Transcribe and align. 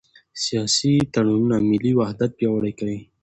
سیاسي 0.43 0.93
تړونونه 1.13 1.55
ملي 1.69 1.91
وحدت 1.99 2.31
پیاوړی 2.37 2.73
کوي 2.79 2.99